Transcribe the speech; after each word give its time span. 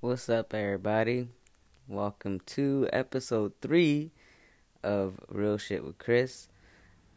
What's 0.00 0.28
up, 0.28 0.52
everybody? 0.52 1.28
Welcome 1.88 2.40
to 2.48 2.86
episode 2.92 3.54
three 3.62 4.10
of 4.84 5.18
Real 5.26 5.56
Shit 5.56 5.82
with 5.82 5.96
Chris. 5.96 6.48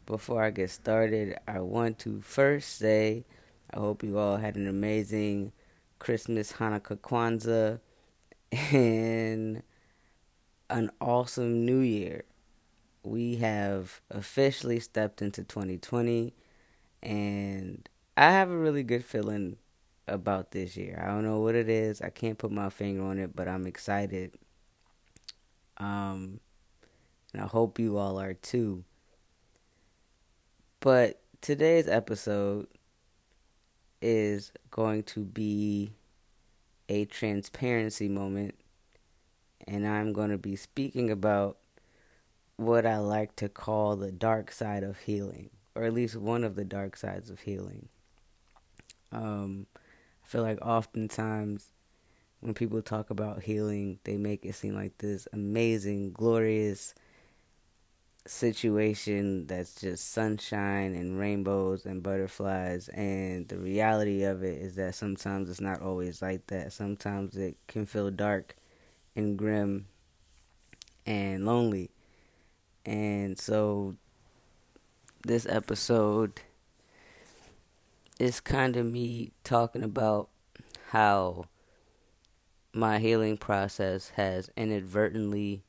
Before 0.05 0.41
I 0.41 0.51
get 0.51 0.69
started, 0.69 1.35
I 1.45 1.59
want 1.59 1.99
to 1.99 2.21
first 2.21 2.77
say 2.77 3.25
I 3.73 3.79
hope 3.79 4.01
you 4.01 4.17
all 4.17 4.37
had 4.37 4.55
an 4.55 4.65
amazing 4.65 5.51
Christmas, 5.99 6.53
Hanukkah, 6.53 6.97
Kwanzaa, 6.97 7.81
and 8.71 9.61
an 10.69 10.89
awesome 11.01 11.65
New 11.65 11.79
Year. 11.79 12.23
We 13.03 13.35
have 13.35 13.99
officially 14.09 14.79
stepped 14.79 15.21
into 15.21 15.43
2020, 15.43 16.33
and 17.03 17.89
I 18.15 18.31
have 18.31 18.49
a 18.49 18.57
really 18.57 18.83
good 18.83 19.03
feeling 19.03 19.57
about 20.11 20.51
this 20.51 20.75
year. 20.75 21.01
I 21.03 21.07
don't 21.07 21.23
know 21.23 21.39
what 21.39 21.55
it 21.55 21.69
is. 21.69 22.01
I 22.01 22.09
can't 22.09 22.37
put 22.37 22.51
my 22.51 22.69
finger 22.69 23.03
on 23.03 23.19
it, 23.19 23.35
but 23.35 23.47
I'm 23.47 23.67
excited. 23.67 24.33
Um, 25.77 26.39
and 27.33 27.41
I 27.41 27.45
hope 27.45 27.79
you 27.79 27.97
all 27.97 28.19
are 28.19 28.33
too. 28.33 28.83
But 30.79 31.21
today's 31.41 31.87
episode 31.87 32.67
is 34.01 34.51
going 34.71 35.03
to 35.03 35.21
be 35.21 35.91
a 36.87 37.05
transparency 37.05 38.07
moment, 38.07 38.55
and 39.67 39.87
I'm 39.87 40.13
going 40.13 40.31
to 40.31 40.37
be 40.37 40.55
speaking 40.55 41.09
about 41.11 41.57
what 42.55 42.85
I 42.85 42.97
like 42.97 43.35
to 43.37 43.47
call 43.47 43.95
the 43.95 44.11
dark 44.11 44.51
side 44.51 44.83
of 44.83 44.99
healing, 44.99 45.49
or 45.75 45.83
at 45.83 45.93
least 45.93 46.15
one 46.15 46.43
of 46.43 46.55
the 46.55 46.65
dark 46.65 46.97
sides 46.97 47.29
of 47.29 47.41
healing. 47.41 47.89
Um, 49.11 49.67
feel 50.29 50.43
like 50.43 50.61
oftentimes 50.61 51.71
when 52.39 52.53
people 52.53 52.83
talk 52.83 53.09
about 53.09 53.41
healing, 53.41 53.97
they 54.03 54.15
make 54.15 54.45
it 54.45 54.53
seem 54.53 54.75
like 54.75 54.95
this 54.99 55.27
amazing, 55.33 56.11
glorious 56.11 56.93
situation 58.27 59.47
that's 59.47 59.73
just 59.81 60.11
sunshine 60.11 60.93
and 60.93 61.17
rainbows 61.17 61.83
and 61.83 62.03
butterflies. 62.03 62.89
And 62.89 63.47
the 63.47 63.57
reality 63.57 64.21
of 64.21 64.43
it 64.43 64.61
is 64.61 64.75
that 64.75 64.93
sometimes 64.93 65.49
it's 65.49 65.59
not 65.59 65.81
always 65.81 66.21
like 66.21 66.45
that. 66.47 66.73
Sometimes 66.73 67.35
it 67.35 67.57
can 67.67 67.87
feel 67.87 68.11
dark 68.11 68.55
and 69.15 69.35
grim 69.35 69.87
and 71.07 71.43
lonely. 71.43 71.89
And 72.85 73.39
so 73.39 73.95
this 75.25 75.47
episode 75.47 76.39
is 78.19 78.41
kind 78.41 78.75
of 78.75 78.85
me 78.85 79.31
talking 79.43 79.81
about 79.81 80.29
how 80.89 81.45
my 82.73 82.99
healing 82.99 83.37
process 83.37 84.09
has 84.09 84.49
inadvertently 84.55 85.63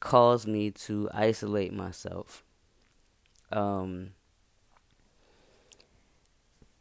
caused 0.00 0.48
me 0.48 0.70
to 0.70 1.08
isolate 1.14 1.72
myself. 1.72 2.42
Um, 3.52 4.10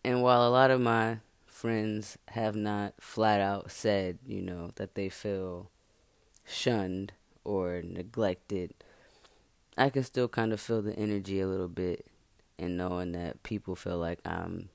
and 0.04 0.24
while 0.24 0.48
a 0.48 0.50
lot 0.50 0.72
of 0.72 0.82
my 0.82 1.20
friends 1.46 2.18
have 2.30 2.56
not 2.56 2.94
flat 3.00 3.40
out 3.40 3.72
said, 3.72 4.18
you 4.26 4.42
know, 4.42 4.72
that 4.76 4.96
they 4.96 5.10
feel 5.10 5.70
shunned 6.46 7.14
or 7.44 7.82
neglected, 7.84 8.74
I 9.78 9.90
can 9.90 10.04
still 10.04 10.28
kind 10.28 10.54
of 10.54 10.60
feel 10.60 10.82
the 10.82 10.98
energy 10.98 11.40
a 11.40 11.48
little 11.48 11.68
bit 11.68 12.09
in 12.60 12.78
knowing 12.78 13.14
that 13.14 13.42
people 13.44 13.76
feel 13.76 13.98
like 13.98 14.20
I'm 14.26 14.70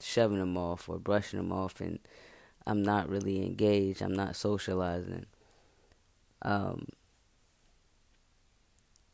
shoving 0.00 0.38
them 0.38 0.56
off 0.56 0.88
or 0.88 0.98
brushing 0.98 1.38
them 1.38 1.52
off 1.52 1.80
and 1.80 1.98
I'm 2.66 2.82
not 2.82 3.08
really 3.08 3.44
engaged, 3.44 4.02
I'm 4.02 4.12
not 4.12 4.36
socializing. 4.36 5.26
Um, 6.42 6.86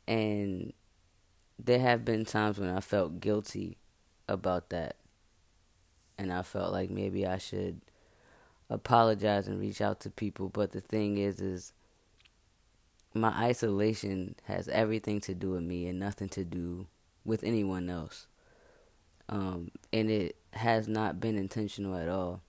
and 0.08 0.72
there 1.62 1.78
have 1.78 2.04
been 2.04 2.24
times 2.24 2.58
when 2.58 2.70
I 2.70 2.80
felt 2.80 3.20
guilty 3.20 3.76
about 4.28 4.70
that. 4.70 4.96
And 6.18 6.32
I 6.32 6.42
felt 6.42 6.72
like 6.72 6.90
maybe 6.90 7.26
I 7.26 7.38
should 7.38 7.80
apologize 8.70 9.46
and 9.46 9.60
reach 9.60 9.80
out 9.80 10.00
to 10.00 10.10
people. 10.10 10.48
But 10.48 10.72
the 10.72 10.80
thing 10.80 11.18
is, 11.18 11.40
is 11.40 11.72
my 13.14 13.30
isolation 13.30 14.36
has 14.44 14.68
everything 14.68 15.20
to 15.20 15.34
do 15.34 15.52
with 15.52 15.62
me 15.62 15.86
and 15.88 15.98
nothing 15.98 16.28
to 16.30 16.44
do 16.44 16.86
with 17.26 17.44
anyone 17.44 17.90
else. 17.90 18.26
Um, 19.28 19.72
and 19.92 20.10
it 20.10 20.36
has 20.52 20.86
not 20.86 21.20
been 21.20 21.36
intentional 21.36 21.96
at 21.96 22.08
all. 22.08 22.40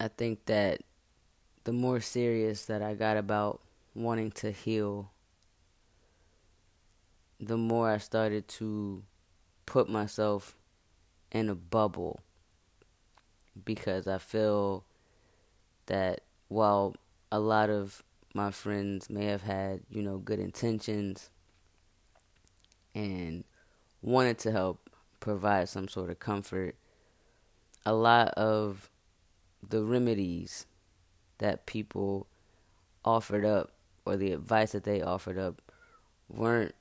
I 0.00 0.08
think 0.08 0.46
that 0.46 0.80
the 1.64 1.72
more 1.72 2.00
serious 2.00 2.64
that 2.64 2.82
I 2.82 2.94
got 2.94 3.16
about 3.16 3.60
wanting 3.94 4.30
to 4.32 4.50
heal, 4.50 5.12
the 7.38 7.56
more 7.56 7.90
I 7.90 7.98
started 7.98 8.48
to 8.48 9.04
put 9.66 9.88
myself 9.88 10.56
in 11.30 11.48
a 11.48 11.54
bubble 11.54 12.20
because 13.64 14.06
I 14.06 14.18
feel 14.18 14.84
that 15.86 16.22
while 16.48 16.96
a 17.30 17.38
lot 17.38 17.70
of 17.70 18.02
my 18.34 18.50
friends 18.50 19.08
may 19.08 19.26
have 19.26 19.42
had, 19.42 19.82
you 19.90 20.02
know, 20.02 20.18
good 20.18 20.40
intentions 20.40 21.30
and 22.94 23.44
wanted 24.02 24.38
to 24.38 24.52
help 24.52 24.90
provide 25.20 25.68
some 25.68 25.88
sort 25.88 26.10
of 26.10 26.18
comfort, 26.18 26.76
a 27.86 27.92
lot 27.94 28.28
of 28.34 28.90
the 29.66 29.82
remedies 29.82 30.66
that 31.38 31.66
people 31.66 32.26
offered 33.04 33.44
up 33.44 33.72
or 34.06 34.16
the 34.16 34.32
advice 34.32 34.72
that 34.72 34.84
they 34.84 35.02
offered 35.02 35.38
up 35.38 35.60
weren't 36.28 36.74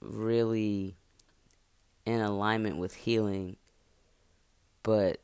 really 0.00 0.96
in 2.06 2.20
alignment 2.20 2.76
with 2.76 2.94
healing, 2.94 3.56
but 4.82 5.20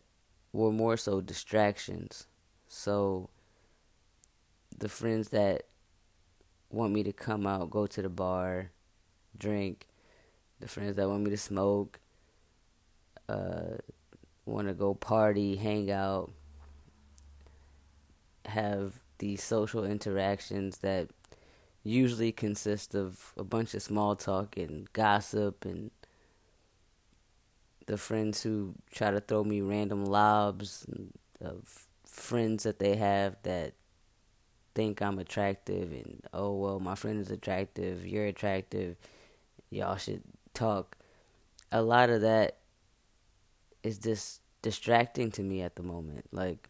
were 0.53 0.73
more 0.73 0.97
so 0.97 1.21
distractions. 1.21 2.27
So 2.69 3.31
the 4.77 4.89
friends 4.89 5.29
that 5.31 5.65
want 6.71 6.93
me 6.93 7.03
to 7.03 7.13
come 7.13 7.47
out, 7.47 7.71
go 7.71 7.87
to 7.87 8.03
the 8.03 8.09
bar, 8.09 8.71
drink, 9.37 9.87
the 10.61 10.69
friends 10.69 10.97
that 10.97 11.09
want 11.09 11.23
me 11.23 11.31
to 11.31 11.37
smoke, 11.37 11.99
uh, 13.29 13.79
want 14.45 14.69
to 14.69 14.75
go 14.75 14.95
party, 14.95 15.57
hang 15.57 15.91
out, 15.91 16.31
have 18.47 18.95
these 19.19 19.43
social 19.43 19.85
interactions 19.85 20.79
that 20.79 21.09
usually 21.83 22.33
consist 22.33 22.95
of 22.95 23.33
a 23.37 23.45
bunch 23.45 23.75
of 23.75 23.83
small 23.83 24.15
talk 24.17 24.57
and 24.57 24.93
gossip 24.93 25.65
and 25.65 25.91
the 27.87 27.97
friends 27.97 28.43
who 28.43 28.75
try 28.93 29.11
to 29.11 29.21
throw 29.21 29.43
me 29.43 29.61
random 29.61 30.05
lobs 30.05 30.87
of 31.41 31.87
friends 32.05 32.65
that 32.65 32.79
they 32.79 32.97
have 32.97 33.37
that 33.43 33.73
think 34.75 35.01
I'm 35.01 35.19
attractive 35.19 35.91
and 35.91 36.23
oh 36.33 36.55
well 36.55 36.81
my 36.81 36.95
friend 36.95 37.21
is 37.21 37.31
attractive, 37.31 38.07
you're 38.07 38.27
attractive, 38.27 38.97
y'all 39.71 39.97
should 39.97 40.23
talk. 40.55 40.97
A 41.73 41.83
lot 41.83 42.11
of 42.11 42.21
that 42.23 42.59
is 43.83 43.99
just 43.99 44.41
distracting 44.63 45.31
to 45.33 45.43
me 45.43 45.63
at 45.63 45.77
the 45.77 45.83
moment. 45.83 46.27
Like 46.33 46.69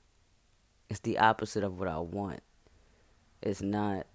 it's 0.88 1.00
the 1.00 1.18
opposite 1.18 1.64
of 1.64 1.78
what 1.78 1.88
I 1.88 1.98
want. 1.98 2.42
It's 3.42 3.62
not 3.62 4.06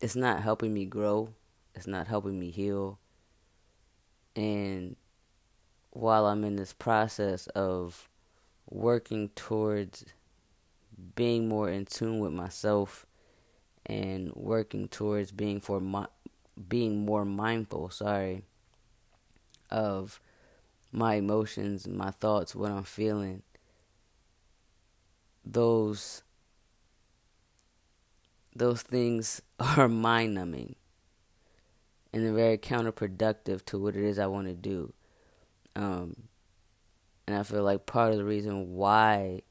it's 0.00 0.16
not 0.16 0.42
helping 0.42 0.74
me 0.74 0.84
grow. 0.84 1.30
It's 1.74 1.86
not 1.86 2.06
helping 2.06 2.38
me 2.38 2.50
heal. 2.50 2.98
And 4.34 4.96
while 5.90 6.26
I'm 6.26 6.44
in 6.44 6.56
this 6.56 6.74
process 6.74 7.46
of 7.48 8.08
working 8.68 9.30
towards 9.30 10.04
being 11.14 11.48
more 11.48 11.70
in 11.70 11.86
tune 11.86 12.18
with 12.18 12.32
myself 12.32 13.06
and 13.86 14.32
working 14.34 14.88
towards 14.88 15.32
being 15.32 15.60
for 15.60 15.80
my, 15.80 16.06
being 16.68 17.04
more 17.04 17.24
mindful, 17.24 17.90
sorry, 17.90 18.42
of 19.70 20.20
my 20.92 21.14
emotions, 21.14 21.86
my 21.86 22.10
thoughts, 22.10 22.54
what 22.54 22.70
I'm 22.70 22.84
feeling. 22.84 23.42
Those 25.44 26.22
those 28.54 28.82
things 28.82 29.42
are 29.60 29.88
mind 29.88 30.34
numbing 30.34 30.76
and 32.16 32.24
they're 32.24 32.32
very 32.32 32.56
counterproductive 32.56 33.62
to 33.66 33.78
what 33.78 33.94
it 33.94 34.02
is 34.02 34.18
I 34.18 34.26
want 34.26 34.46
to 34.46 34.54
do. 34.54 34.94
Um, 35.74 36.28
and 37.26 37.36
I 37.36 37.42
feel 37.42 37.62
like 37.62 37.84
part 37.84 38.12
of 38.12 38.16
the 38.16 38.24
reason 38.24 38.74
why 38.74 39.42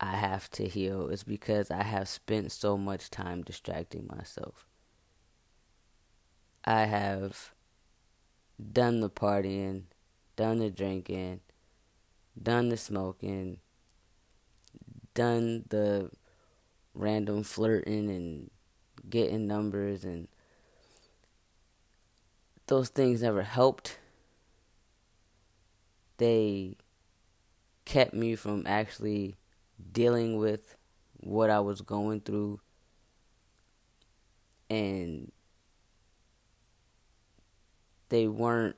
I 0.00 0.16
have 0.16 0.50
to 0.52 0.66
heal 0.66 1.06
is 1.10 1.22
because 1.22 1.70
I 1.70 1.84
have 1.84 2.08
spent 2.08 2.50
so 2.50 2.76
much 2.76 3.08
time 3.08 3.42
distracting 3.42 4.08
myself. 4.10 4.66
I 6.64 6.84
have 6.84 7.52
done 8.72 9.00
the 9.00 9.10
partying, 9.10 9.84
done 10.36 10.58
the 10.60 10.70
drinking, 10.70 11.40
done 12.40 12.68
the 12.68 12.76
smoking, 12.76 13.58
done 15.14 15.64
the 15.68 16.10
random 16.94 17.42
flirting 17.42 18.10
and 18.10 18.50
getting 19.08 19.46
numbers 19.46 20.04
and 20.04 20.28
those 22.68 22.88
things 22.88 23.22
never 23.22 23.42
helped. 23.42 23.98
They 26.18 26.76
kept 27.84 28.14
me 28.14 28.36
from 28.36 28.66
actually 28.66 29.36
dealing 29.92 30.38
with 30.38 30.76
what 31.16 31.50
I 31.50 31.60
was 31.60 31.80
going 31.80 32.20
through 32.20 32.60
and 34.70 35.32
they 38.12 38.28
weren't 38.28 38.76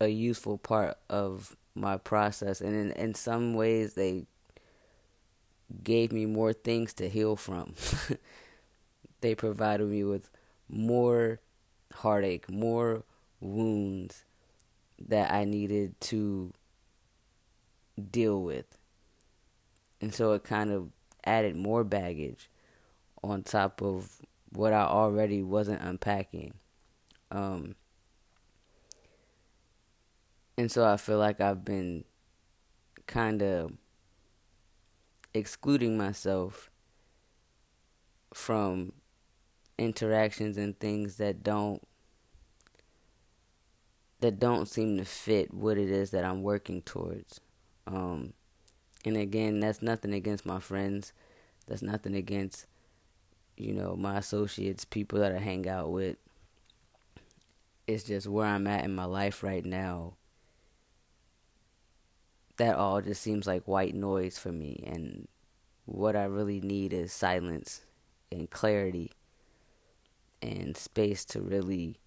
a 0.00 0.06
useful 0.06 0.56
part 0.56 0.96
of 1.08 1.56
my 1.74 1.96
process. 1.96 2.60
And 2.60 2.74
in, 2.74 2.92
in 2.92 3.14
some 3.14 3.54
ways 3.54 3.94
they 3.94 4.26
gave 5.82 6.12
me 6.12 6.24
more 6.24 6.52
things 6.52 6.94
to 6.94 7.08
heal 7.08 7.36
from. 7.36 7.74
They 9.20 9.34
provided 9.34 9.86
me 9.88 10.04
with 10.04 10.30
more 10.68 11.40
heartache 11.92 12.48
more 12.48 13.02
wounds 13.40 14.24
that 15.08 15.32
i 15.32 15.44
needed 15.44 16.00
to 16.00 16.52
deal 18.10 18.40
with. 18.42 18.78
And 20.00 20.14
so 20.14 20.32
it 20.32 20.44
kind 20.44 20.70
of 20.70 20.90
added 21.24 21.56
more 21.56 21.84
baggage 21.84 22.48
on 23.22 23.42
top 23.42 23.82
of 23.82 24.22
what 24.50 24.72
I 24.72 24.82
already 24.82 25.42
wasn't 25.42 25.82
unpacking. 25.82 26.54
Um, 27.30 27.74
and 30.60 30.70
so 30.70 30.84
I 30.84 30.98
feel 30.98 31.16
like 31.16 31.40
I've 31.40 31.64
been 31.64 32.04
kind 33.06 33.42
of 33.42 33.72
excluding 35.32 35.96
myself 35.96 36.68
from 38.34 38.92
interactions 39.78 40.58
and 40.58 40.78
things 40.78 41.16
that 41.16 41.42
don't 41.42 41.80
that 44.20 44.38
don't 44.38 44.68
seem 44.68 44.98
to 44.98 45.04
fit 45.06 45.54
what 45.54 45.78
it 45.78 45.88
is 45.88 46.10
that 46.10 46.26
I'm 46.26 46.42
working 46.42 46.82
towards. 46.82 47.40
Um, 47.86 48.34
and 49.06 49.16
again, 49.16 49.60
that's 49.60 49.80
nothing 49.80 50.12
against 50.12 50.44
my 50.44 50.60
friends. 50.60 51.14
That's 51.68 51.80
nothing 51.80 52.14
against, 52.14 52.66
you 53.56 53.72
know, 53.72 53.96
my 53.96 54.18
associates, 54.18 54.84
people 54.84 55.20
that 55.20 55.34
I 55.34 55.38
hang 55.38 55.66
out 55.66 55.90
with. 55.90 56.18
It's 57.86 58.04
just 58.04 58.26
where 58.26 58.46
I'm 58.46 58.66
at 58.66 58.84
in 58.84 58.94
my 58.94 59.06
life 59.06 59.42
right 59.42 59.64
now. 59.64 60.16
That 62.60 62.76
all 62.76 63.00
just 63.00 63.22
seems 63.22 63.46
like 63.46 63.66
white 63.66 63.94
noise 63.94 64.38
for 64.38 64.52
me. 64.52 64.84
And 64.86 65.28
what 65.86 66.14
I 66.14 66.24
really 66.24 66.60
need 66.60 66.92
is 66.92 67.10
silence 67.10 67.86
and 68.30 68.50
clarity 68.50 69.12
and 70.42 70.76
space 70.76 71.24
to 71.24 71.40
really 71.40 72.00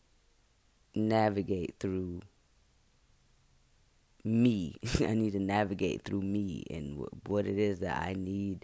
navigate 0.93 1.77
through 1.79 2.21
me. 4.23 4.75
I 4.99 5.15
need 5.15 5.31
to 5.31 5.39
navigate 5.39 6.03
through 6.03 6.21
me 6.21 6.65
and 6.69 7.03
what 7.25 7.47
it 7.47 7.57
is 7.57 7.79
that 7.79 8.03
I 8.03 8.13
need, 8.13 8.63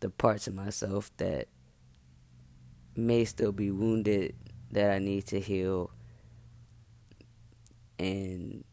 the 0.00 0.08
parts 0.08 0.46
of 0.46 0.54
myself 0.54 1.10
that 1.18 1.48
may 2.96 3.26
still 3.26 3.52
be 3.52 3.70
wounded 3.70 4.36
that 4.70 4.90
I 4.90 5.00
need 5.00 5.26
to 5.26 5.38
heal, 5.38 5.90
and 7.98 8.64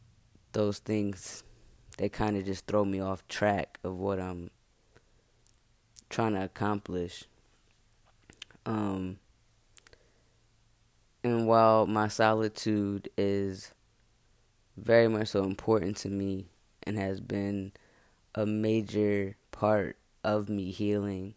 those 0.54 0.80
things 0.80 1.44
they 2.02 2.10
kind 2.10 2.36
of 2.36 2.44
just 2.44 2.66
throw 2.66 2.84
me 2.84 3.00
off 3.00 3.28
track 3.28 3.78
of 3.84 4.00
what 4.00 4.20
I'm 4.20 4.50
trying 6.10 6.34
to 6.34 6.44
accomplish. 6.44 7.26
Um, 8.66 9.20
and 11.24 11.46
while 11.46 11.86
my 11.86 12.08
solitude 12.08 13.08
is 13.20 13.76
very 14.76 15.08
much 15.08 15.28
so 15.28 15.44
important 15.44 15.96
to 15.98 16.10
me 16.10 16.48
and 16.82 16.98
has 16.98 17.22
been 17.22 17.72
a 18.34 18.48
major 18.48 19.36
part 19.52 19.96
of 20.24 20.50
me 20.50 20.72
healing. 20.72 21.36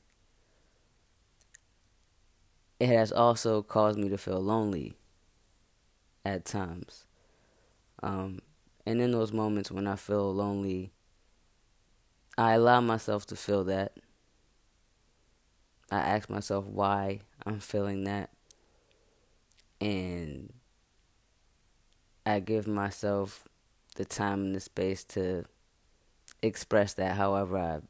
It 2.80 2.88
has 2.88 3.12
also 3.12 3.60
caused 3.60 3.98
me 3.98 4.08
to 4.08 4.16
feel 4.16 4.40
lonely 4.40 4.94
at 6.24 6.46
times. 6.46 7.04
Um, 8.02 8.40
and 8.86 9.00
in 9.00 9.12
those 9.12 9.32
moments 9.32 9.70
when 9.70 9.86
I 9.86 9.96
feel 9.96 10.32
lonely, 10.34 10.92
I 12.36 12.52
allow 12.52 12.80
myself 12.80 13.26
to 13.26 13.36
feel 13.36 13.64
that. 13.64 13.92
I 15.90 15.98
ask 15.98 16.28
myself 16.28 16.66
why 16.66 17.20
I'm 17.46 17.60
feeling 17.60 18.04
that. 18.04 18.30
And 19.80 20.52
I 22.26 22.40
give 22.40 22.66
myself 22.66 23.46
the 23.96 24.04
time 24.04 24.42
and 24.42 24.54
the 24.54 24.60
space 24.60 25.04
to 25.04 25.44
express 26.42 26.94
that 26.94 27.16
however 27.16 27.56
I 27.56 27.80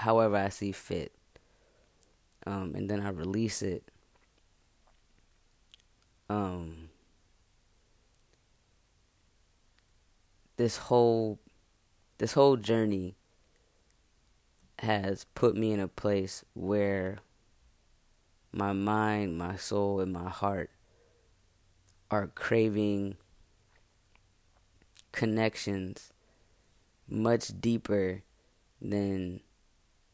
however 0.00 0.36
I 0.36 0.48
see 0.48 0.72
fit. 0.72 1.12
Um, 2.46 2.72
and 2.74 2.88
then 2.88 3.00
I 3.00 3.10
release 3.10 3.62
it. 3.62 3.84
Um, 6.28 6.81
this 10.62 10.76
whole 10.76 11.40
this 12.18 12.34
whole 12.34 12.56
journey 12.56 13.16
has 14.78 15.26
put 15.34 15.56
me 15.56 15.72
in 15.72 15.80
a 15.80 15.88
place 15.88 16.44
where 16.54 17.18
my 18.52 18.72
mind, 18.72 19.36
my 19.36 19.56
soul, 19.56 19.98
and 19.98 20.12
my 20.12 20.28
heart 20.28 20.70
are 22.12 22.28
craving 22.28 23.16
connections 25.10 26.12
much 27.08 27.60
deeper 27.60 28.22
than 28.80 29.40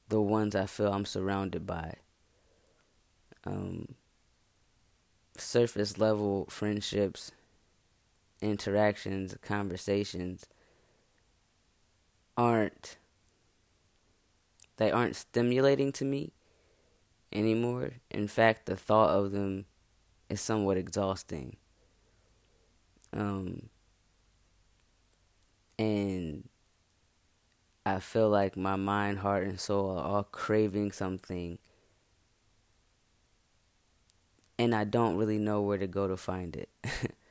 the 0.09 0.23
ones 0.23 0.57
I 0.57 0.65
feel 0.65 0.95
I'm 0.95 1.05
surrounded 1.05 1.67
by. 1.67 1.97
Um, 3.45 3.97
surface 5.37 5.99
level 5.99 6.47
friendships, 6.49 7.33
interactions, 8.41 9.37
conversations 9.43 10.47
aren't 12.37 12.97
they 14.77 14.91
aren't 14.93 15.17
stimulating 15.17 15.91
to 15.93 16.05
me 16.05 16.33
anymore. 17.33 17.91
In 18.11 18.29
fact, 18.29 18.67
the 18.67 18.77
thought 18.77 19.11
of 19.11 19.33
them 19.33 19.67
is 20.29 20.41
somewhat 20.41 20.77
exhausting. 20.77 21.57
Um, 23.13 23.71
and 25.79 26.49
I 27.87 28.01
feel 28.01 28.29
like 28.29 28.57
my 28.57 28.77
mind, 28.77 29.19
heart, 29.21 29.45
and 29.45 29.59
soul 29.59 29.97
are 29.99 30.05
all 30.05 30.23
craving 30.25 30.93
something, 30.93 31.59
and 34.59 34.75
I 34.75 34.85
don't 34.85 35.17
really 35.17 35.39
know 35.39 35.63
where 35.63 35.79
to 35.79 35.87
go 35.87 36.07
to 36.07 36.17
find 36.17 36.57
it. 36.57 36.69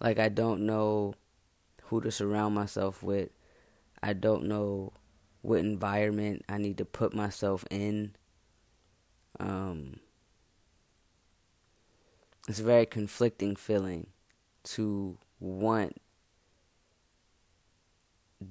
like, 0.00 0.18
I 0.18 0.28
don't 0.28 0.66
know 0.66 1.14
who 1.84 2.00
to 2.00 2.10
surround 2.10 2.54
myself 2.54 3.02
with, 3.02 3.30
I 4.02 4.12
don't 4.12 4.44
know 4.44 4.92
what 5.42 5.60
environment 5.60 6.44
I 6.48 6.58
need 6.58 6.78
to 6.78 6.84
put 6.84 7.14
myself 7.14 7.64
in. 7.70 8.14
Um, 9.38 10.00
it's 12.48 12.60
a 12.60 12.64
very 12.64 12.86
conflicting 12.86 13.56
feeling 13.56 14.08
to 14.64 15.18
want 15.38 16.00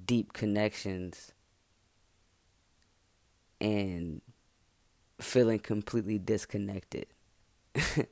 deep 0.06 0.32
connections 0.32 1.32
and 3.60 4.20
feeling 5.20 5.58
completely 5.58 6.18
disconnected. 6.18 7.06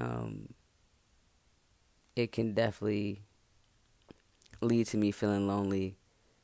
um, 0.00 0.48
it 2.18 2.32
can 2.32 2.52
definitely 2.52 3.22
lead 4.60 4.84
to 4.88 4.96
me 4.96 5.12
feeling 5.12 5.46
lonely 5.46 5.96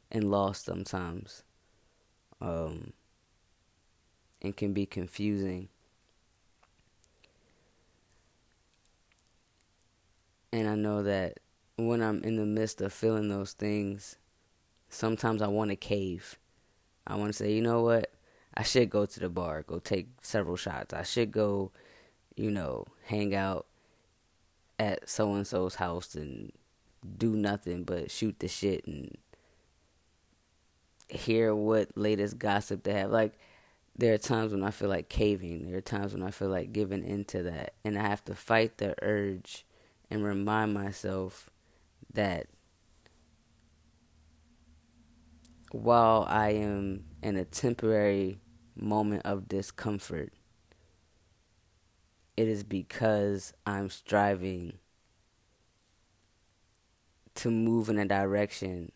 and 0.08 0.30
lost 0.30 0.64
sometimes. 0.64 1.42
Um, 2.40 2.92
and 4.40 4.56
can 4.56 4.72
be 4.72 4.86
confusing. 4.86 5.68
And 10.52 10.68
I 10.68 10.76
know 10.76 11.02
that 11.02 11.40
when 11.76 12.02
I'm 12.02 12.22
in 12.22 12.36
the 12.36 12.46
midst 12.46 12.80
of 12.80 12.92
feeling 12.92 13.28
those 13.28 13.52
things, 13.52 14.16
sometimes 14.88 15.42
I 15.42 15.48
want 15.48 15.70
to 15.70 15.76
cave. 15.76 16.38
I 17.04 17.16
want 17.16 17.32
to 17.32 17.36
say, 17.36 17.52
you 17.52 17.62
know 17.62 17.82
what? 17.82 18.12
I 18.56 18.62
should 18.62 18.90
go 18.90 19.06
to 19.06 19.20
the 19.20 19.28
bar, 19.28 19.64
go 19.66 19.80
take 19.80 20.06
several 20.22 20.56
shots. 20.56 20.94
I 20.94 21.02
should 21.02 21.32
go, 21.32 21.72
you 22.36 22.52
know, 22.52 22.86
hang 23.06 23.34
out 23.34 23.66
at 24.78 25.08
so 25.08 25.34
and 25.34 25.46
so's 25.46 25.76
house 25.76 26.14
and 26.14 26.52
do 27.18 27.30
nothing 27.30 27.84
but 27.84 28.10
shoot 28.10 28.38
the 28.38 28.48
shit 28.48 28.86
and 28.86 29.16
hear 31.08 31.54
what 31.54 31.96
latest 31.96 32.38
gossip 32.38 32.82
they 32.82 32.94
have. 32.94 33.10
Like 33.10 33.34
there 33.96 34.14
are 34.14 34.18
times 34.18 34.52
when 34.52 34.64
I 34.64 34.70
feel 34.70 34.88
like 34.88 35.08
caving. 35.08 35.66
There 35.66 35.78
are 35.78 35.82
times 35.82 36.12
when 36.12 36.22
I 36.22 36.30
feel 36.30 36.48
like 36.48 36.72
giving 36.72 37.04
into 37.04 37.42
that, 37.44 37.74
and 37.84 37.98
I 37.98 38.02
have 38.08 38.24
to 38.24 38.34
fight 38.34 38.78
the 38.78 38.94
urge 39.02 39.64
and 40.10 40.24
remind 40.24 40.74
myself 40.74 41.50
that 42.12 42.46
while 45.70 46.26
I 46.28 46.50
am 46.50 47.04
in 47.22 47.36
a 47.36 47.44
temporary 47.44 48.38
moment 48.76 49.22
of 49.24 49.48
discomfort, 49.48 50.32
it 52.36 52.48
is 52.48 52.64
because 52.64 53.52
I'm 53.66 53.90
striving 53.90 54.78
to 57.36 57.50
move 57.50 57.88
in 57.88 57.98
a 57.98 58.04
direction 58.04 58.92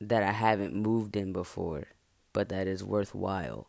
that 0.00 0.22
I 0.22 0.32
haven't 0.32 0.74
moved 0.74 1.16
in 1.16 1.32
before, 1.32 1.84
but 2.32 2.48
that 2.48 2.66
is 2.66 2.82
worthwhile. 2.82 3.68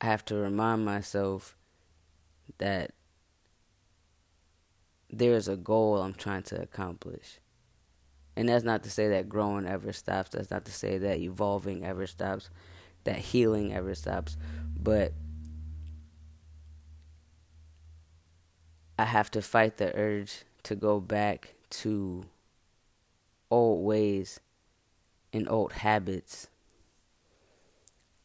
I 0.00 0.06
have 0.06 0.24
to 0.26 0.36
remind 0.36 0.84
myself 0.84 1.56
that 2.58 2.92
there's 5.10 5.48
a 5.48 5.56
goal 5.56 6.02
I'm 6.02 6.14
trying 6.14 6.42
to 6.44 6.60
accomplish. 6.60 7.40
And 8.36 8.48
that's 8.48 8.64
not 8.64 8.84
to 8.84 8.90
say 8.90 9.08
that 9.08 9.28
growing 9.28 9.66
ever 9.66 9.92
stops. 9.92 10.30
That's 10.30 10.50
not 10.50 10.64
to 10.66 10.72
say 10.72 10.98
that 10.98 11.18
evolving 11.18 11.84
ever 11.84 12.06
stops, 12.06 12.50
that 13.04 13.18
healing 13.18 13.72
ever 13.72 13.94
stops. 13.94 14.36
But 14.76 15.12
I 18.98 19.04
have 19.04 19.30
to 19.32 19.42
fight 19.42 19.76
the 19.76 19.94
urge 19.96 20.42
to 20.64 20.74
go 20.74 20.98
back 20.98 21.54
to 21.70 22.24
old 23.50 23.84
ways 23.84 24.40
and 25.32 25.48
old 25.48 25.72
habits 25.72 26.48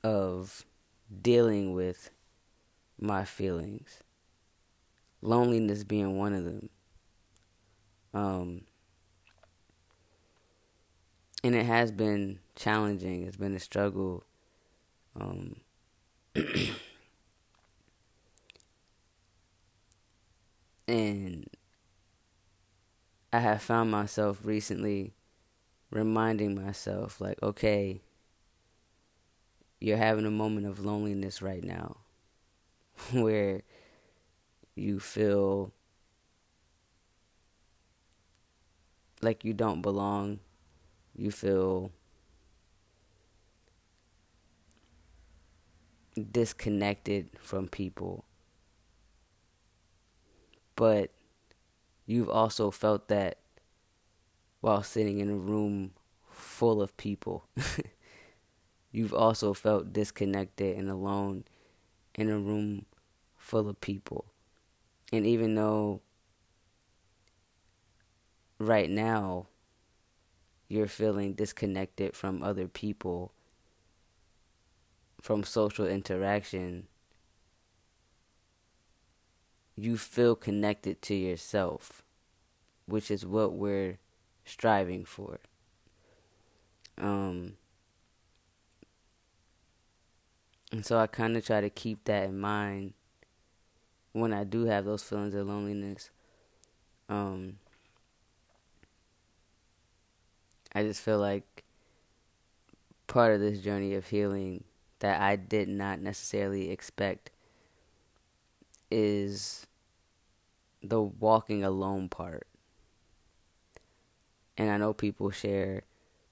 of 0.04 0.66
dealing 1.22 1.74
with 1.74 2.10
my 3.00 3.24
feelings. 3.24 4.00
Loneliness 5.22 5.84
being 5.84 6.18
one 6.18 6.34
of 6.34 6.44
them. 6.44 6.70
Um, 8.14 8.62
and 11.44 11.54
it 11.56 11.66
has 11.66 11.92
been 11.92 12.40
challenging. 12.56 13.24
It's 13.24 13.38
been 13.38 13.56
a 13.56 13.60
struggle. 13.60 14.24
Um, 15.20 15.58
and 20.88 21.48
I 23.34 23.40
have 23.40 23.62
found 23.62 23.92
myself 23.92 24.40
recently 24.46 25.14
reminding 25.92 26.56
myself, 26.56 27.22
like, 27.22 27.42
okay, 27.44 28.02
you're 29.80 29.98
having 29.98 30.26
a 30.26 30.32
moment 30.32 30.66
of 30.66 30.80
loneliness 30.84 31.42
right 31.42 31.64
now 31.64 31.98
where 33.12 33.62
you 34.76 35.00
feel 35.00 35.72
like 39.22 39.44
you 39.44 39.54
don't 39.54 39.82
belong. 39.82 40.40
You 41.16 41.32
feel 41.32 41.92
disconnected 46.32 47.30
from 47.40 47.68
people. 47.68 48.26
But 50.76 51.12
you've 52.06 52.30
also 52.30 52.72
felt 52.72 53.08
that 53.10 53.38
while 54.62 54.82
sitting 54.82 55.20
in 55.20 55.30
a 55.30 55.36
room 55.36 55.92
full 56.30 56.82
of 56.82 56.96
people. 56.98 57.48
You've 58.92 59.14
also 59.14 59.54
felt 59.54 59.92
disconnected 59.92 60.78
and 60.78 60.90
alone 60.90 61.46
in 62.16 62.30
a 62.30 62.38
room 62.38 62.86
full 63.36 63.68
of 63.68 63.82
people. 63.82 64.26
And 65.12 65.26
even 65.26 65.56
though 65.56 66.02
right 68.60 68.90
now 68.90 69.48
you're 70.70 70.88
feeling 70.88 71.34
disconnected 71.34 72.16
from 72.16 72.42
other 72.42 72.68
people, 72.68 73.34
from 75.22 75.44
social 75.44 75.88
interaction, 75.88 76.88
you 79.76 79.98
feel 79.98 80.36
connected 80.36 81.02
to 81.04 81.16
yourself, 81.16 82.04
which 82.86 83.10
is 83.10 83.26
what 83.26 83.54
we're 83.54 83.98
striving 84.46 85.06
for. 85.06 85.40
Um, 86.98 87.54
and 90.72 90.86
so 90.86 91.00
I 91.00 91.08
kind 91.08 91.36
of 91.36 91.46
try 91.46 91.62
to 91.62 91.70
keep 91.70 92.04
that 92.06 92.26
in 92.26 92.40
mind 92.40 92.94
when 94.12 94.32
I 94.32 94.44
do 94.44 94.66
have 94.66 94.86
those 94.86 95.04
feelings 95.04 95.34
of 95.34 95.48
loneliness. 95.48 96.12
Um, 97.10 97.58
I 100.76 100.84
just 100.84 101.02
feel 101.02 101.20
like 101.20 101.64
part 103.08 103.34
of 103.34 103.40
this 103.40 103.60
journey 103.60 103.96
of 103.96 104.08
healing 104.08 104.64
that 105.00 105.22
I 105.22 105.36
did 105.36 105.68
not 105.68 106.00
necessarily 106.00 106.70
expect 106.70 107.30
is 108.94 109.66
the 110.82 111.02
walking 111.02 111.64
alone 111.64 112.10
part 112.10 112.48
and 114.58 114.70
I 114.70 114.78
know 114.78 114.94
people 114.94 115.32
share 115.32 115.84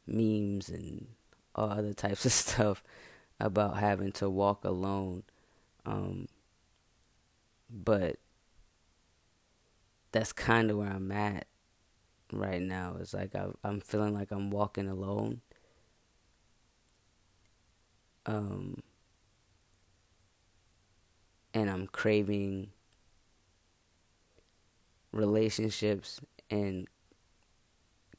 memes 0.06 0.70
and 0.70 1.08
all 1.56 1.70
other 1.70 1.94
types 1.94 2.25
of 2.25 2.32
stuff 2.32 2.84
about 3.39 3.77
having 3.77 4.12
to 4.13 4.30
walk 4.30 4.63
alone. 4.63 5.24
Um, 5.86 6.27
but 7.70 8.18
that's 10.12 10.34
kind 10.34 10.70
of 10.70 10.77
where 10.77 10.89
I'm 10.89 11.12
at 11.12 11.48
right 12.32 12.62
now. 12.62 12.98
It's 13.00 13.13
like 13.13 13.36
I, 13.36 13.48
I'm 13.63 13.80
feeling 13.82 14.13
like 14.13 14.32
I'm 14.32 14.51
walking 14.51 14.88
alone. 14.88 15.41
Um, 18.25 18.84
and 21.53 21.70
I'm 21.70 21.88
craving 21.88 22.72
relationships 25.12 26.20
and 26.50 26.88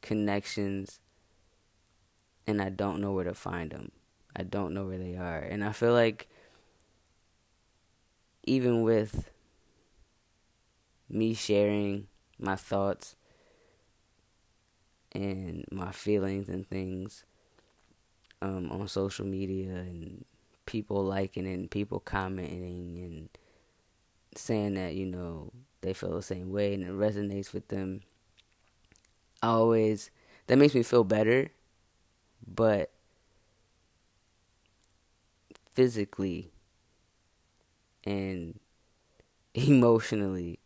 connections 0.01 1.01
and 2.47 2.61
I 2.61 2.69
don't 2.69 3.01
know 3.01 3.13
where 3.13 3.25
to 3.25 3.35
find 3.35 3.71
them. 3.71 3.93
I 4.35 4.43
don't 4.43 4.75
know 4.75 4.87
where 4.87 4.99
they 4.99 5.17
are. 5.17 5.39
And 5.39 5.65
I 5.65 5.73
feel 5.73 5.93
like 5.93 6.29
even 8.45 8.83
with 8.83 9.31
me 11.09 11.35
sharing 11.35 12.09
my 12.39 12.57
thoughts 12.57 13.15
and 15.13 15.65
my 15.71 15.93
feelings 15.93 16.49
and 16.49 16.67
things 16.67 17.25
um, 18.41 18.71
on 18.73 18.89
social 18.89 19.27
media 19.27 19.71
and 19.71 20.25
people 20.73 21.05
liking 21.05 21.47
and 21.47 21.71
people 21.71 22.01
commenting 22.01 22.99
and 22.99 23.29
saying 24.35 24.75
that, 24.75 24.95
you 24.95 25.07
know, 25.07 25.51
they 25.81 25.93
feel 25.93 26.15
the 26.15 26.23
same 26.23 26.53
way 26.53 26.75
and 26.75 26.83
it 26.85 26.93
resonates 26.93 27.53
with 27.53 27.69
them 27.69 28.03
I 29.43 29.49
always 29.49 30.11
that 30.47 30.59
makes 30.59 30.75
me 30.75 30.83
feel 30.83 31.05
better, 31.05 31.51
but 32.47 32.91
physically 35.75 36.53
and 38.05 38.59
emotionally 39.55 40.61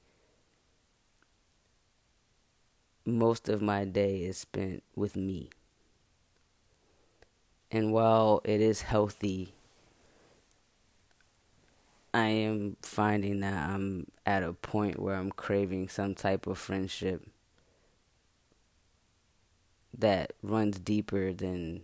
most 3.06 3.48
of 3.48 3.62
my 3.62 3.86
day 3.86 4.22
is 4.24 4.36
spent 4.36 4.82
with 4.94 5.16
me. 5.16 5.48
And 7.70 7.92
while 7.92 8.40
it 8.44 8.60
is 8.60 8.82
healthy, 8.82 9.54
I 12.16 12.28
am 12.28 12.78
finding 12.80 13.40
that 13.40 13.68
I'm 13.68 14.06
at 14.24 14.42
a 14.42 14.54
point 14.54 14.98
where 14.98 15.16
I'm 15.16 15.30
craving 15.30 15.90
some 15.90 16.14
type 16.14 16.46
of 16.46 16.56
friendship 16.56 17.28
that 19.98 20.32
runs 20.42 20.78
deeper 20.78 21.34
than 21.34 21.82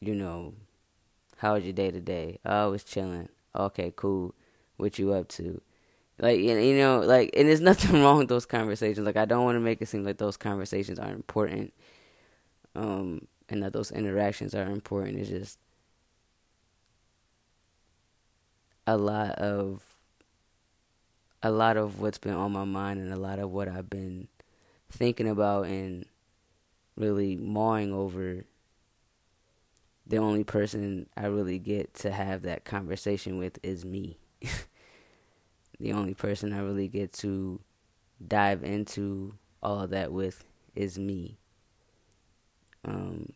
you 0.00 0.14
know 0.14 0.54
how 1.38 1.54
was 1.54 1.64
your 1.64 1.72
day 1.72 1.90
today? 1.92 2.38
Oh, 2.44 2.64
i 2.64 2.66
was 2.66 2.84
chilling. 2.84 3.28
Okay 3.56 3.92
cool. 3.96 4.34
What 4.78 4.98
you 4.98 5.12
up 5.12 5.28
to? 5.30 5.60
Like 6.18 6.40
you 6.40 6.76
know 6.76 7.00
like 7.00 7.30
and 7.36 7.48
there's 7.48 7.60
nothing 7.70 8.02
wrong 8.02 8.18
with 8.18 8.28
those 8.28 8.46
conversations. 8.46 9.06
Like 9.06 9.16
i 9.16 9.24
don't 9.24 9.44
want 9.44 9.56
to 9.56 9.60
make 9.60 9.82
it 9.82 9.88
seem 9.88 10.04
like 10.04 10.18
those 10.18 10.36
conversations 10.36 10.98
aren't 10.98 11.16
important 11.16 11.72
um 12.76 13.26
and 13.48 13.62
that 13.62 13.72
those 13.72 13.92
interactions 13.92 14.54
are 14.54 14.70
important. 14.70 15.18
It's 15.18 15.30
just 15.30 15.58
a 18.90 18.96
lot 18.96 19.30
of 19.36 19.84
a 21.44 21.50
lot 21.52 21.76
of 21.76 22.00
what's 22.00 22.18
been 22.18 22.34
on 22.34 22.50
my 22.50 22.64
mind 22.64 22.98
and 22.98 23.12
a 23.12 23.16
lot 23.16 23.38
of 23.38 23.48
what 23.48 23.68
I've 23.68 23.88
been 23.88 24.26
thinking 24.90 25.28
about 25.28 25.66
and 25.66 26.04
really 26.96 27.36
mawing 27.36 27.92
over 27.92 28.44
the 30.04 30.16
only 30.16 30.42
person 30.42 31.06
I 31.16 31.26
really 31.26 31.60
get 31.60 31.94
to 31.94 32.10
have 32.10 32.42
that 32.42 32.64
conversation 32.64 33.38
with 33.38 33.60
is 33.62 33.84
me. 33.84 34.18
the 35.78 35.92
only 35.92 36.14
person 36.14 36.52
I 36.52 36.58
really 36.58 36.88
get 36.88 37.12
to 37.14 37.60
dive 38.26 38.64
into 38.64 39.34
all 39.62 39.82
of 39.82 39.90
that 39.90 40.10
with 40.10 40.44
is 40.74 40.98
me. 40.98 41.38
Um, 42.84 43.34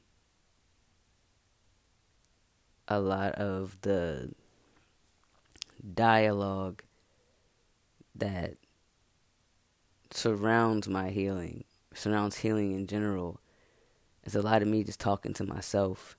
a 2.88 2.98
lot 2.98 3.34
of 3.36 3.78
the 3.82 4.32
dialogue 5.94 6.82
that 8.14 8.56
surrounds 10.10 10.88
my 10.88 11.10
healing, 11.10 11.64
surrounds 11.94 12.36
healing 12.38 12.72
in 12.72 12.86
general, 12.86 13.40
It's 14.24 14.34
a 14.34 14.42
lot 14.42 14.62
of 14.62 14.68
me 14.68 14.84
just 14.84 15.00
talking 15.00 15.34
to 15.34 15.44
myself. 15.44 16.16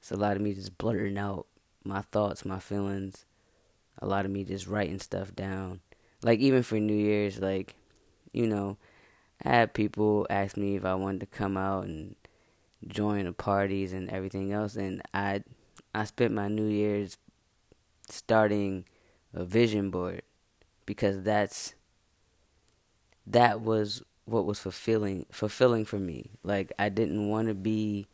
It's 0.00 0.12
a 0.12 0.16
lot 0.16 0.36
of 0.36 0.42
me 0.42 0.54
just 0.54 0.78
blurting 0.78 1.18
out 1.18 1.46
my 1.84 2.02
thoughts, 2.02 2.44
my 2.44 2.58
feelings. 2.60 3.24
A 4.00 4.06
lot 4.06 4.24
of 4.24 4.30
me 4.30 4.44
just 4.44 4.66
writing 4.66 4.98
stuff 4.98 5.34
down. 5.34 5.80
Like 6.22 6.40
even 6.40 6.62
for 6.62 6.78
New 6.78 6.94
Year's, 6.94 7.38
like, 7.40 7.74
you 8.32 8.46
know, 8.46 8.76
I 9.44 9.50
had 9.50 9.74
people 9.74 10.26
ask 10.30 10.56
me 10.56 10.76
if 10.76 10.84
I 10.84 10.94
wanted 10.94 11.20
to 11.20 11.26
come 11.26 11.56
out 11.56 11.84
and 11.84 12.16
join 12.86 13.24
the 13.26 13.32
parties 13.32 13.92
and 13.92 14.10
everything 14.10 14.52
else 14.52 14.76
and 14.76 15.02
I 15.14 15.42
I 15.94 16.04
spent 16.04 16.34
my 16.34 16.48
New 16.48 16.66
Year's 16.66 17.18
starting 18.08 18.84
a 19.32 19.44
vision 19.44 19.90
board 19.90 20.22
because 20.86 21.22
that's 21.22 21.74
that 23.26 23.60
was 23.60 24.02
what 24.26 24.46
was 24.46 24.58
fulfilling 24.58 25.26
fulfilling 25.30 25.84
for 25.84 25.98
me. 25.98 26.30
Like 26.42 26.72
I 26.78 26.88
didn't 26.88 27.28
want 27.28 27.48
to 27.48 27.54
be 27.54 28.06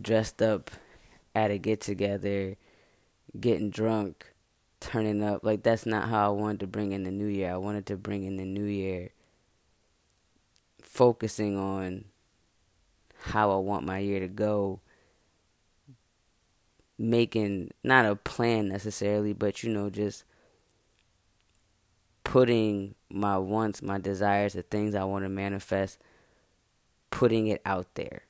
dressed 0.00 0.42
up 0.42 0.70
at 1.34 1.50
a 1.50 1.58
get 1.58 1.80
together, 1.80 2.56
getting 3.38 3.70
drunk, 3.70 4.32
turning 4.80 5.22
up. 5.22 5.44
Like 5.44 5.62
that's 5.62 5.86
not 5.86 6.08
how 6.08 6.26
I 6.26 6.40
wanted 6.40 6.60
to 6.60 6.66
bring 6.66 6.92
in 6.92 7.04
the 7.04 7.10
new 7.10 7.26
year. 7.26 7.52
I 7.52 7.56
wanted 7.56 7.86
to 7.86 7.96
bring 7.96 8.24
in 8.24 8.36
the 8.36 8.44
new 8.44 8.64
year 8.64 9.10
focusing 10.80 11.56
on 11.56 12.04
how 13.24 13.50
I 13.50 13.56
want 13.56 13.86
my 13.86 13.98
year 13.98 14.20
to 14.20 14.28
go 14.28 14.80
making 17.02 17.68
not 17.82 18.06
a 18.06 18.14
plan 18.14 18.68
necessarily, 18.68 19.32
but 19.32 19.64
you 19.64 19.72
know, 19.72 19.90
just 19.90 20.22
putting 22.22 22.94
my 23.10 23.36
wants, 23.36 23.82
my 23.82 23.98
desires, 23.98 24.52
the 24.52 24.62
things 24.62 24.94
I 24.94 25.02
want 25.02 25.24
to 25.24 25.28
manifest, 25.28 25.98
putting 27.10 27.48
it 27.48 27.60
out 27.66 27.92
there. 27.94 28.22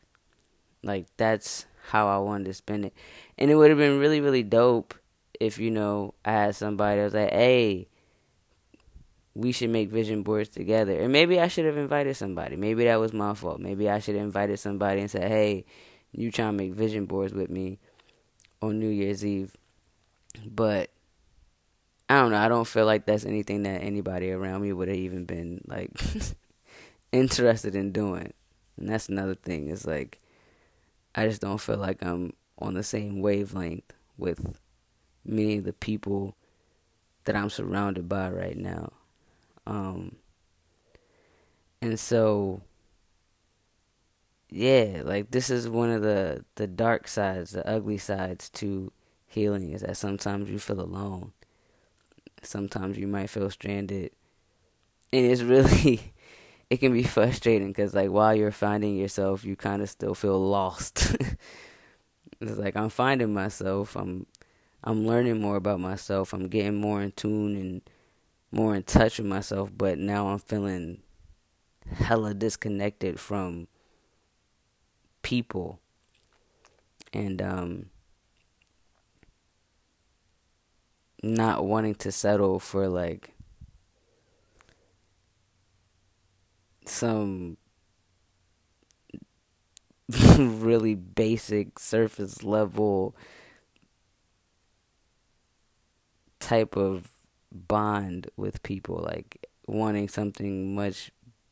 Like 0.82 1.06
that's 1.18 1.66
how 1.90 2.08
I 2.08 2.16
wanted 2.18 2.46
to 2.46 2.54
spend 2.54 2.86
it. 2.86 2.94
And 3.38 3.50
it 3.50 3.56
would 3.56 3.68
have 3.68 3.78
been 3.78 4.00
really, 4.00 4.22
really 4.22 4.42
dope 4.42 4.94
if, 5.38 5.58
you 5.58 5.70
know, 5.70 6.14
I 6.24 6.32
had 6.32 6.56
somebody 6.56 6.96
that 6.96 7.04
was 7.04 7.14
like, 7.14 7.30
hey, 7.30 7.88
we 9.34 9.52
should 9.52 9.70
make 9.70 9.90
vision 9.90 10.22
boards 10.22 10.48
together. 10.48 10.98
And 10.98 11.12
maybe 11.12 11.38
I 11.38 11.48
should 11.48 11.66
have 11.66 11.76
invited 11.76 12.16
somebody. 12.16 12.56
Maybe 12.56 12.84
that 12.84 13.00
was 13.00 13.12
my 13.12 13.34
fault. 13.34 13.60
Maybe 13.60 13.90
I 13.90 13.98
should 13.98 14.14
have 14.14 14.24
invited 14.24 14.58
somebody 14.58 15.02
and 15.02 15.10
said, 15.10 15.28
hey, 15.28 15.66
you 16.10 16.30
trying 16.30 16.56
to 16.56 16.64
make 16.64 16.72
vision 16.72 17.04
boards 17.04 17.34
with 17.34 17.50
me 17.50 17.78
on 18.62 18.78
New 18.78 18.88
Year's 18.88 19.24
Eve. 19.24 19.56
But 20.46 20.90
I 22.08 22.20
don't 22.20 22.30
know. 22.30 22.38
I 22.38 22.48
don't 22.48 22.66
feel 22.66 22.86
like 22.86 23.04
that's 23.04 23.24
anything 23.26 23.64
that 23.64 23.82
anybody 23.82 24.30
around 24.30 24.62
me 24.62 24.72
would 24.72 24.88
have 24.88 24.96
even 24.96 25.24
been 25.24 25.62
like 25.66 25.90
interested 27.12 27.74
in 27.74 27.92
doing. 27.92 28.32
And 28.76 28.88
that's 28.88 29.08
another 29.08 29.34
thing. 29.34 29.68
It's 29.68 29.86
like 29.86 30.20
I 31.14 31.26
just 31.26 31.40
don't 31.40 31.60
feel 31.60 31.76
like 31.76 32.02
I'm 32.02 32.32
on 32.58 32.74
the 32.74 32.82
same 32.82 33.20
wavelength 33.20 33.92
with 34.16 34.58
many 35.24 35.58
of 35.58 35.64
the 35.64 35.72
people 35.72 36.36
that 37.24 37.36
I'm 37.36 37.50
surrounded 37.50 38.08
by 38.08 38.30
right 38.30 38.56
now. 38.56 38.92
Um 39.66 40.16
and 41.80 41.98
so 41.98 42.62
yeah, 44.52 45.02
like 45.04 45.30
this 45.30 45.50
is 45.50 45.68
one 45.68 45.90
of 45.90 46.02
the 46.02 46.44
the 46.56 46.66
dark 46.66 47.08
sides, 47.08 47.52
the 47.52 47.66
ugly 47.68 47.98
sides 47.98 48.50
to 48.50 48.92
healing 49.26 49.70
is 49.72 49.80
that 49.82 49.96
sometimes 49.96 50.50
you 50.50 50.58
feel 50.58 50.80
alone. 50.80 51.32
Sometimes 52.42 52.98
you 52.98 53.06
might 53.06 53.30
feel 53.30 53.50
stranded. 53.50 54.10
And 55.12 55.26
it's 55.26 55.42
really 55.42 56.12
it 56.70 56.78
can 56.78 56.92
be 56.92 57.02
frustrating 57.04 57.72
cuz 57.72 57.94
like 57.94 58.10
while 58.10 58.34
you're 58.34 58.52
finding 58.52 58.96
yourself, 58.96 59.44
you 59.44 59.56
kind 59.56 59.82
of 59.82 59.90
still 59.90 60.14
feel 60.14 60.38
lost. 60.38 61.16
it's 62.40 62.58
like 62.58 62.76
I'm 62.76 62.90
finding 62.90 63.32
myself. 63.32 63.96
I'm 63.96 64.26
I'm 64.84 65.06
learning 65.06 65.40
more 65.40 65.56
about 65.56 65.80
myself. 65.80 66.32
I'm 66.34 66.48
getting 66.48 66.80
more 66.80 67.00
in 67.02 67.12
tune 67.12 67.56
and 67.56 67.82
more 68.50 68.74
in 68.74 68.82
touch 68.82 69.18
with 69.18 69.26
myself, 69.26 69.70
but 69.76 69.98
now 69.98 70.28
I'm 70.28 70.38
feeling 70.38 71.02
hella 71.86 72.34
disconnected 72.34 73.18
from 73.18 73.68
people. 75.22 75.80
And 77.12 77.42
um, 77.42 77.86
not 81.22 81.64
wanting 81.64 81.94
to 81.96 82.10
settle 82.10 82.58
for 82.58 82.88
like 82.88 83.34
some 86.86 87.56
really 90.38 90.94
basic 90.94 91.78
surface 91.78 92.42
level 92.42 93.14
type 96.40 96.76
of 96.76 97.08
bond 97.52 98.28
with 98.36 98.62
people 98.62 98.96
like 98.96 99.46
wanting 99.66 100.08
something 100.08 100.74
much 100.74 101.10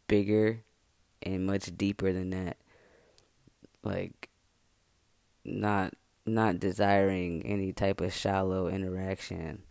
bigger 0.09 0.62
and 1.22 1.46
much 1.46 1.76
deeper 1.76 2.12
than 2.12 2.30
that 2.30 2.56
like 3.82 4.28
not 5.44 5.94
not 6.26 6.60
desiring 6.60 7.42
any 7.44 7.72
type 7.72 8.00
of 8.00 8.12
shallow 8.12 8.68
interaction 8.68 9.62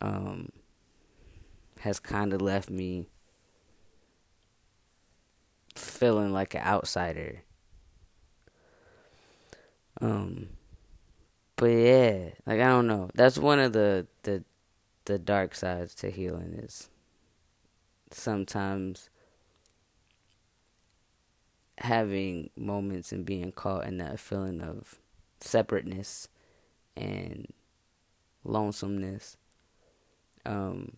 um 0.00 0.50
has 1.80 1.98
kind 1.98 2.32
of 2.32 2.42
left 2.42 2.70
me 2.70 3.06
feeling 5.74 6.32
like 6.32 6.54
an 6.54 6.62
outsider. 6.62 7.42
Um 10.00 10.50
but 11.56 11.66
yeah 11.66 12.30
like 12.46 12.60
i 12.60 12.68
don't 12.68 12.86
know. 12.86 13.10
That's 13.14 13.38
one 13.38 13.58
of 13.58 13.72
the 13.72 14.06
the 14.22 14.44
the 15.06 15.18
dark 15.18 15.54
sides 15.54 15.94
to 15.96 16.10
healing 16.10 16.54
is 16.54 16.88
sometimes 18.10 19.08
having 21.78 22.50
moments 22.56 23.12
and 23.12 23.24
being 23.24 23.52
caught 23.52 23.86
in 23.86 23.98
that 23.98 24.20
feeling 24.20 24.60
of 24.60 24.98
separateness 25.40 26.28
and 26.96 27.46
lonesomeness. 28.44 29.36
Um, 30.44 30.96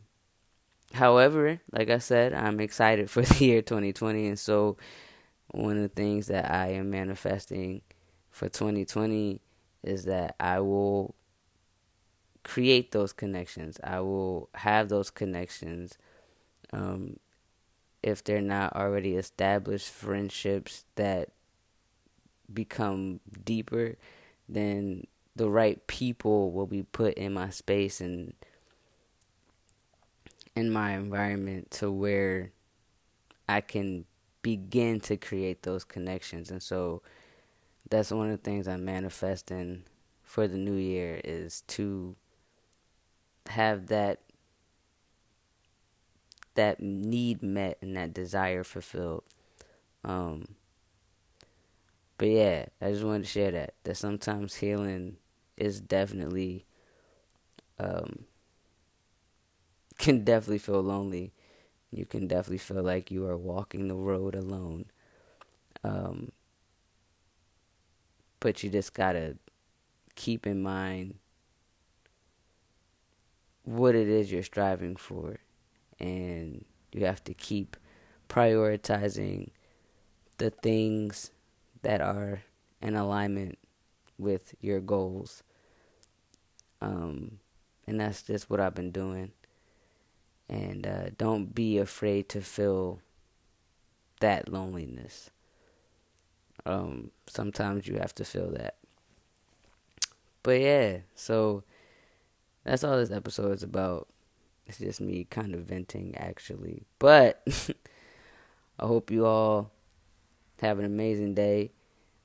however, 0.92 1.60
like 1.72 1.90
I 1.90 1.98
said, 1.98 2.32
I'm 2.34 2.60
excited 2.60 3.10
for 3.10 3.22
the 3.22 3.44
year 3.44 3.62
2020, 3.62 4.28
and 4.28 4.38
so 4.38 4.76
one 5.48 5.76
of 5.76 5.82
the 5.82 5.88
things 5.88 6.28
that 6.28 6.50
I 6.50 6.68
am 6.68 6.90
manifesting 6.90 7.82
for 8.30 8.48
2020 8.48 9.40
is 9.82 10.04
that 10.04 10.36
I 10.38 10.60
will 10.60 11.14
create 12.44 12.92
those 12.92 13.12
connections. 13.12 13.78
I 13.82 14.00
will 14.00 14.48
have 14.54 14.88
those 14.88 15.10
connections 15.10 15.98
um, 16.72 17.18
if 18.02 18.24
they're 18.24 18.40
not 18.40 18.74
already 18.74 19.16
established 19.16 19.90
friendships 19.90 20.84
that 20.96 21.30
become 22.52 23.20
deeper, 23.44 23.96
then 24.48 25.06
the 25.36 25.48
right 25.48 25.86
people 25.86 26.50
will 26.50 26.66
be 26.66 26.82
put 26.82 27.14
in 27.14 27.32
my 27.32 27.50
space 27.50 28.00
and 28.00 28.34
in 30.56 30.70
my 30.70 30.92
environment 30.92 31.70
to 31.70 31.90
where 31.90 32.50
I 33.48 33.60
can 33.60 34.04
begin 34.42 35.00
to 35.00 35.16
create 35.16 35.62
those 35.62 35.84
connections. 35.84 36.50
And 36.50 36.62
so 36.62 37.02
that's 37.88 38.10
one 38.10 38.30
of 38.30 38.42
the 38.42 38.50
things 38.50 38.66
I'm 38.66 38.84
manifesting 38.84 39.84
for 40.22 40.48
the 40.48 40.56
new 40.56 40.74
year 40.74 41.20
is 41.24 41.62
to 41.68 42.16
have 43.46 43.88
that 43.88 44.20
that 46.54 46.80
need 46.80 47.42
met 47.42 47.78
and 47.80 47.96
that 47.96 48.14
desire 48.14 48.64
fulfilled. 48.64 49.24
Um, 50.04 50.56
but 52.18 52.28
yeah, 52.28 52.66
I 52.80 52.90
just 52.90 53.04
wanted 53.04 53.24
to 53.24 53.28
share 53.28 53.50
that 53.52 53.74
that 53.84 53.96
sometimes 53.96 54.56
healing 54.56 55.16
is 55.56 55.80
definitely 55.80 56.66
um, 57.78 58.24
can 59.98 60.24
definitely 60.24 60.58
feel 60.58 60.82
lonely. 60.82 61.32
You 61.90 62.06
can 62.06 62.26
definitely 62.26 62.58
feel 62.58 62.82
like 62.82 63.10
you 63.10 63.26
are 63.26 63.36
walking 63.36 63.88
the 63.88 63.96
road 63.96 64.34
alone. 64.34 64.86
Um, 65.82 66.32
but 68.40 68.62
you 68.62 68.70
just 68.70 68.94
gotta 68.94 69.36
keep 70.14 70.46
in 70.46 70.62
mind 70.62 71.14
what 73.64 73.94
it 73.94 74.08
is 74.08 74.30
you're 74.32 74.42
striving 74.42 74.96
for, 74.96 75.38
and 76.00 76.64
you 76.92 77.04
have 77.04 77.22
to 77.24 77.34
keep 77.34 77.76
prioritizing 78.28 79.50
the 80.38 80.50
things 80.50 81.30
that 81.82 82.00
are 82.00 82.42
in 82.80 82.94
alignment 82.94 83.58
with 84.18 84.54
your 84.60 84.80
goals. 84.80 85.42
Um, 86.80 87.38
and 87.86 88.00
that's 88.00 88.22
just 88.22 88.48
what 88.48 88.60
I've 88.60 88.74
been 88.74 88.90
doing. 88.90 89.32
And 90.48 90.86
uh, 90.86 91.10
don't 91.16 91.54
be 91.54 91.78
afraid 91.78 92.28
to 92.30 92.40
feel 92.40 93.00
that 94.20 94.48
loneliness. 94.48 95.30
Um, 96.66 97.10
sometimes 97.26 97.86
you 97.86 97.96
have 97.96 98.14
to 98.16 98.24
feel 98.24 98.50
that. 98.52 98.76
But 100.42 100.60
yeah, 100.60 100.98
so 101.14 101.64
that's 102.64 102.84
all 102.84 102.96
this 102.96 103.10
episode 103.10 103.52
is 103.52 103.62
about. 103.62 104.08
It's 104.70 104.78
just 104.78 105.00
me 105.00 105.26
kind 105.28 105.52
of 105.52 105.62
venting, 105.62 106.14
actually. 106.16 106.84
But 107.00 107.42
I 108.78 108.86
hope 108.86 109.10
you 109.10 109.26
all 109.26 109.72
have 110.62 110.78
an 110.78 110.84
amazing 110.84 111.34
day. 111.34 111.72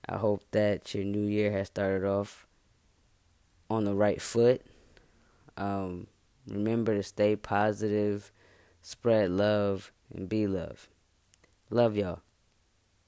I 0.07 0.17
hope 0.17 0.43
that 0.51 0.93
your 0.93 1.05
new 1.05 1.25
year 1.25 1.51
has 1.53 1.65
started 1.65 2.07
off 2.07 2.45
on 3.67 3.85
the 3.85 3.95
right 3.95 4.21
foot. 4.21 4.61
Um, 5.57 6.05
remember 6.47 6.93
to 6.93 7.01
stay 7.01 7.35
positive, 7.35 8.31
spread 8.83 9.31
love, 9.31 9.91
and 10.13 10.29
be 10.29 10.45
love. 10.45 10.87
Love 11.71 11.97
y'all. 11.97 12.21